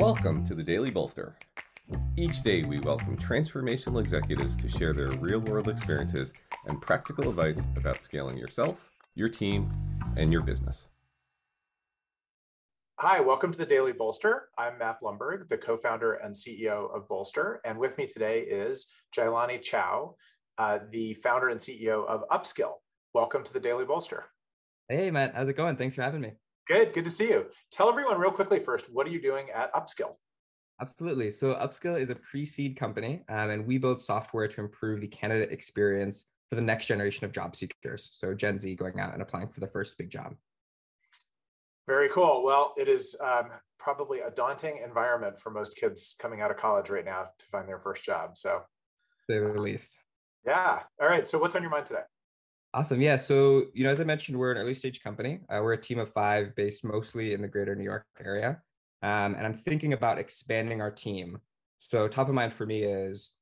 [0.00, 1.36] Welcome to the Daily Bolster.
[2.16, 6.32] Each day, we welcome transformational executives to share their real world experiences
[6.64, 9.70] and practical advice about scaling yourself, your team,
[10.16, 10.88] and your business.
[12.98, 14.48] Hi, welcome to the Daily Bolster.
[14.56, 17.60] I'm Matt Blumberg, the co founder and CEO of Bolster.
[17.66, 20.14] And with me today is Jailany Thiaw,
[20.56, 22.76] uh, the founder and CEO of Upskill.
[23.12, 24.24] Welcome to the Daily Bolster.
[24.88, 25.34] Hey, Matt.
[25.34, 25.76] How's it going?
[25.76, 26.32] Thanks for having me.
[26.66, 26.92] Good.
[26.92, 27.46] Good to see you.
[27.70, 30.14] Tell everyone real quickly first, what are you doing at Upskill?
[30.80, 31.30] Absolutely.
[31.30, 35.52] So Upskill is a pre-seed company, um, and we build software to improve the candidate
[35.52, 38.08] experience for the next generation of job seekers.
[38.12, 40.34] So Gen Z going out and applying for the first big job.
[41.86, 42.42] Very cool.
[42.44, 46.88] Well, it is um, probably a daunting environment for most kids coming out of college
[46.88, 48.38] right now to find their first job.
[48.38, 48.62] So,
[49.28, 49.98] say the least.
[50.46, 50.80] Yeah.
[51.00, 51.26] All right.
[51.26, 52.02] So, what's on your mind today?
[52.72, 53.00] Awesome.
[53.00, 53.16] Yeah.
[53.16, 55.40] So, you know, as I mentioned, we're an early stage company.
[55.48, 58.62] Uh, we're a team of five based mostly in the greater New York area.
[59.02, 61.40] Um, and I'm thinking about expanding our team.
[61.78, 63.32] So, top of mind for me is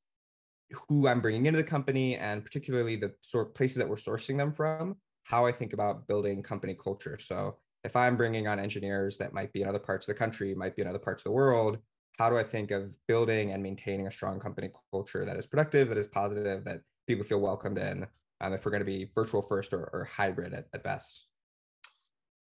[0.88, 4.38] who I'm bringing into the company and particularly the sort of places that we're sourcing
[4.38, 7.18] them from, how I think about building company culture.
[7.18, 10.54] So, if I'm bringing on engineers that might be in other parts of the country,
[10.54, 11.78] might be in other parts of the world,
[12.18, 15.90] how do I think of building and maintaining a strong company culture that is productive,
[15.90, 18.06] that is positive, that people feel welcomed in?
[18.40, 21.26] Um, if we're going to be virtual first or, or hybrid at, at best?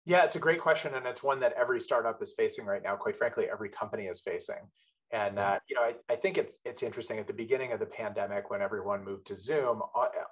[0.05, 2.95] Yeah, it's a great question, and it's one that every startup is facing right now.
[2.95, 4.69] Quite frankly, every company is facing.
[5.13, 7.19] And uh, you know, I, I, think it's it's interesting.
[7.19, 9.83] At the beginning of the pandemic, when everyone moved to Zoom,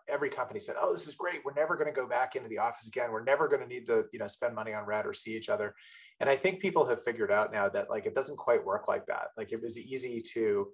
[0.09, 1.41] every company said, "Oh, this is great.
[1.45, 3.11] We're never going to go back into the office again.
[3.11, 5.49] We're never going to need to you know spend money on rent or see each
[5.49, 5.75] other."
[6.19, 9.05] And I think people have figured out now that like it doesn't quite work like
[9.05, 9.27] that.
[9.37, 10.71] Like it was easy to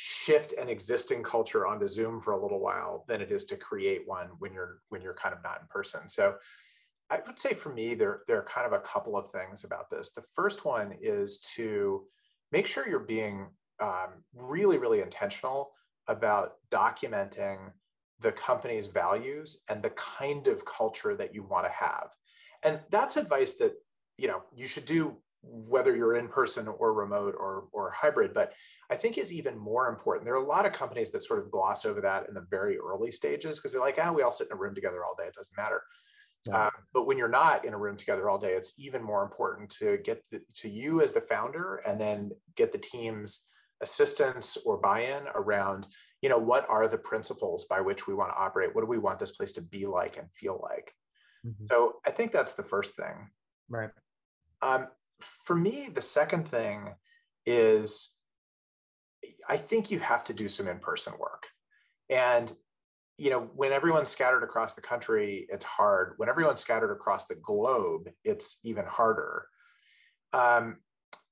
[0.00, 4.02] shift an existing culture onto Zoom for a little while than it is to create
[4.06, 6.08] one when you're when you're kind of not in person.
[6.08, 6.36] So
[7.10, 9.90] I would say for me, there, there are kind of a couple of things about
[9.90, 10.12] this.
[10.12, 12.04] The first one is to
[12.52, 13.48] make sure you're being
[13.80, 15.72] um, really, really intentional
[16.06, 17.72] about documenting
[18.20, 22.10] the company's values and the kind of culture that you want to have.
[22.62, 23.72] And that's advice that
[24.16, 25.16] you know you should do
[25.50, 28.52] whether you're in person or remote or, or hybrid, but
[28.90, 30.24] I think is even more important.
[30.24, 32.78] There are a lot of companies that sort of gloss over that in the very
[32.78, 35.24] early stages because they're like, ah, we all sit in a room together all day.
[35.26, 35.82] It doesn't matter.
[36.46, 36.66] Yeah.
[36.66, 39.70] Um, but when you're not in a room together all day, it's even more important
[39.78, 43.46] to get the, to you as the founder and then get the team's
[43.80, 45.86] assistance or buy-in around,
[46.20, 48.74] you know, what are the principles by which we want to operate?
[48.74, 50.92] What do we want this place to be like and feel like?
[51.46, 51.66] Mm-hmm.
[51.66, 53.30] So I think that's the first thing.
[53.68, 53.90] Right.
[54.62, 54.88] Um,
[55.20, 56.94] for me, the second thing
[57.46, 58.14] is
[59.48, 61.46] I think you have to do some in person work.
[62.08, 62.52] And,
[63.16, 66.14] you know, when everyone's scattered across the country, it's hard.
[66.18, 69.46] When everyone's scattered across the globe, it's even harder.
[70.32, 70.78] Um,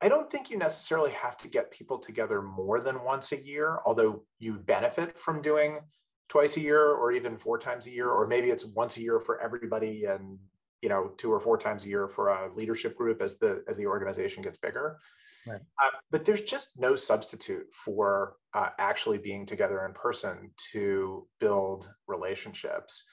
[0.01, 3.79] I don't think you necessarily have to get people together more than once a year,
[3.87, 5.81] although you benefit from doing
[6.29, 9.21] twice a year or even four times a year, or maybe it's once a year
[9.21, 10.39] for everybody and
[10.87, 13.77] you know two or four times a year for a leadership group as the as
[13.77, 15.01] the organization gets bigger.
[15.45, 15.61] Right.
[15.83, 21.91] uh, but there's just no substitute for uh, actually being together in person to build
[22.07, 23.05] relationships.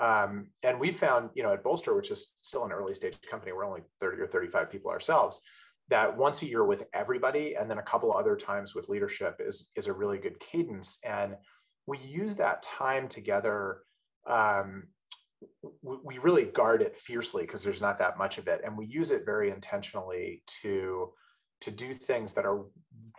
[0.00, 3.52] Um, and we found you know at bolster which is still an early stage company
[3.52, 5.42] we're only 30 or 35 people ourselves
[5.90, 9.70] that once a year with everybody and then a couple other times with leadership is
[9.76, 10.98] is a really good cadence.
[11.04, 11.36] And
[11.86, 13.80] we use that time together
[14.26, 14.84] um,
[15.82, 19.10] we really guard it fiercely because there's not that much of it and we use
[19.10, 21.10] it very intentionally to
[21.60, 22.64] to do things that are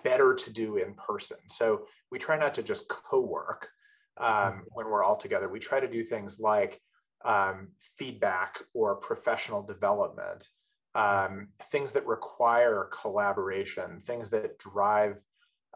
[0.04, 3.70] better to do in person so we try not to just co-work
[4.18, 4.60] um, mm-hmm.
[4.74, 6.80] when we're all together we try to do things like
[7.26, 10.48] um, feedback or professional development
[10.96, 15.22] um, things that require collaboration things that drive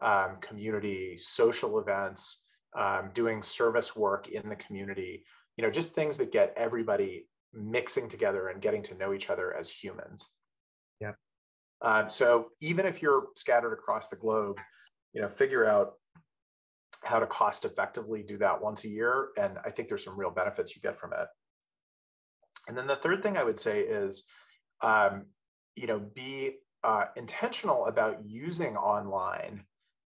[0.00, 2.44] um, community social events
[2.76, 5.24] um, doing service work in the community
[5.58, 9.54] you know just things that get everybody mixing together and getting to know each other
[9.54, 10.34] as humans.
[11.00, 11.12] Yeah.
[11.82, 14.58] Um, so even if you're scattered across the globe
[15.12, 15.94] you know figure out
[17.04, 20.30] how to cost effectively do that once a year and i think there's some real
[20.30, 21.26] benefits you get from it.
[22.66, 24.24] And then the third thing i would say is
[24.80, 25.26] um,
[25.74, 29.64] you know be uh, intentional about using online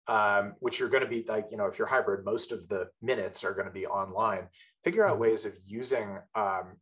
[0.08, 2.88] um, which you're going to be like, you know, if you're hybrid, most of the
[3.00, 4.48] minutes are going to be online.
[4.84, 5.22] Figure out mm-hmm.
[5.22, 6.76] ways of using um,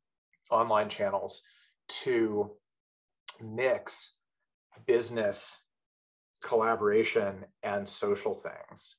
[0.51, 1.43] online channels
[1.89, 2.51] to
[3.41, 4.19] mix
[4.87, 5.67] business
[6.43, 8.97] collaboration and social things.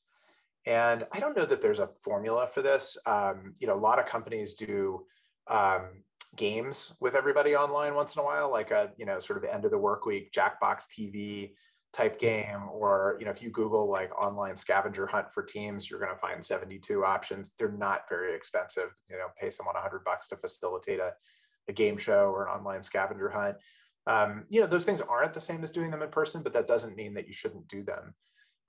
[0.65, 2.97] And I don't know that there's a formula for this.
[3.07, 5.05] Um, you know, a lot of companies do
[5.47, 6.03] um,
[6.35, 9.65] games with everybody online once in a while, like a you know sort of end
[9.65, 11.53] of the work week Jackbox TV
[11.93, 15.99] type game or you know if you google like online scavenger hunt for teams you're
[15.99, 17.53] going to find 72 options.
[17.57, 21.11] They're not very expensive you know pay someone 100 bucks to facilitate a,
[21.67, 23.57] a game show or an online scavenger hunt.
[24.07, 26.67] Um, you know those things aren't the same as doing them in person but that
[26.67, 28.13] doesn't mean that you shouldn't do them.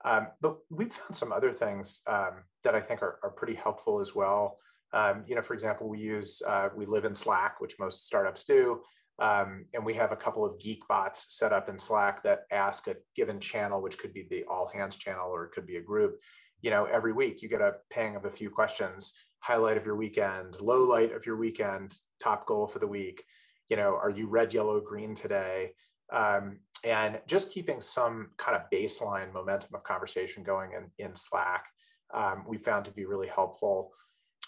[0.05, 4.01] Um, but we've found some other things um, that i think are, are, pretty helpful
[4.01, 4.57] as well.
[4.91, 8.43] Um, you know for example we use uh, we live in slack which most startups
[8.43, 8.81] do
[9.19, 12.95] um, and we have a couple of Geekbots set up in Slack that ask a
[13.15, 16.19] given channel, which could be the all hands channel or it could be a group.
[16.61, 19.95] You know, every week you get a ping of a few questions, highlight of your
[19.95, 23.23] weekend, low light of your weekend, top goal for the week.
[23.69, 25.73] You know, are you red, yellow, green today?
[26.11, 31.65] Um, and just keeping some kind of baseline momentum of conversation going in, in Slack,
[32.13, 33.91] um, we found to be really helpful.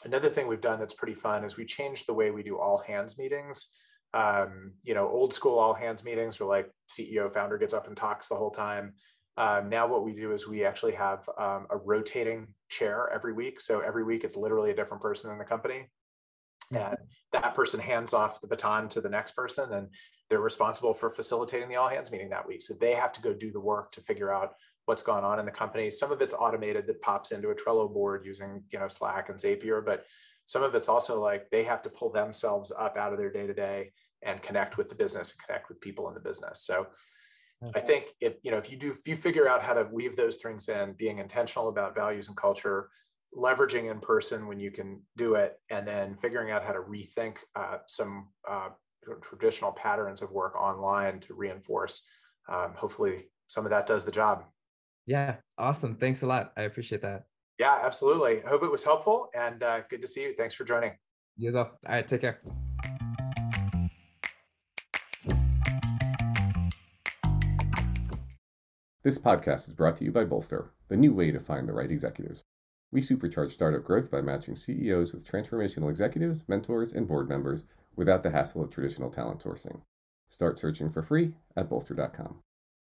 [0.03, 2.79] Another thing we've done that's pretty fun is we changed the way we do all
[2.79, 3.69] hands meetings
[4.15, 7.97] um, you know, old school all hands meetings where like CEO founder gets up and
[7.97, 8.93] talks the whole time.
[9.37, 13.59] Um, now what we do is we actually have um, a rotating chair every week.
[13.59, 15.89] So every week it's literally a different person in the company.
[16.71, 16.97] And
[17.33, 19.89] that person hands off the baton to the next person and
[20.29, 22.61] they're responsible for facilitating the all hands meeting that week.
[22.61, 24.53] So they have to go do the work to figure out
[24.85, 25.89] what's going on in the company.
[25.89, 29.39] Some of it's automated that pops into a Trello board using, you know, Slack and
[29.39, 30.05] Zapier, but
[30.45, 33.47] some of it's also like they have to pull themselves up out of their day
[33.47, 33.91] to day
[34.21, 36.61] and connect with the business and connect with people in the business.
[36.61, 36.87] So
[37.73, 40.15] I think if you know if you do if you figure out how to weave
[40.15, 42.89] those things in, being intentional about values and culture,
[43.35, 47.37] leveraging in person when you can do it, and then figuring out how to rethink
[47.55, 48.69] uh, some uh,
[49.21, 52.07] traditional patterns of work online to reinforce.
[52.47, 54.43] Um, hopefully, some of that does the job.
[55.05, 55.95] Yeah, awesome.
[55.95, 56.53] Thanks a lot.
[56.57, 57.25] I appreciate that.
[57.59, 58.43] Yeah, absolutely.
[58.43, 60.33] I hope it was helpful and uh, good to see you.
[60.35, 60.91] Thanks for joining.
[61.37, 61.77] You as well.
[61.87, 62.41] All right, take care.
[69.03, 71.91] This podcast is brought to you by Bolster, the new way to find the right
[71.91, 72.41] executives.
[72.91, 77.65] We supercharge startup growth by matching CEOs with transformational executives, mentors, and board members
[77.95, 79.79] without the hassle of traditional talent sourcing.
[80.29, 82.41] Start searching for free at bolster.com.